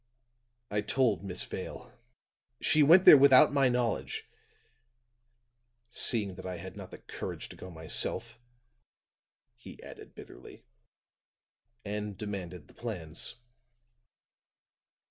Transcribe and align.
I 0.71 0.81
told 0.81 1.23
Miss 1.23 1.43
Vale; 1.43 1.93
she 2.59 2.81
went 2.81 3.05
there 3.05 3.19
without 3.19 3.53
my 3.53 3.69
knowledge 3.69 4.27
seeing 5.91 6.33
that 6.37 6.45
I 6.47 6.57
had 6.57 6.75
not 6.75 6.89
the 6.89 6.97
courage 6.97 7.49
to 7.49 7.55
go 7.55 7.69
myself," 7.69 8.39
he 9.55 9.79
added 9.83 10.15
bitterly 10.15 10.65
"and 11.85 12.17
demanded 12.17 12.67
the 12.67 12.73
plans." 12.73 13.35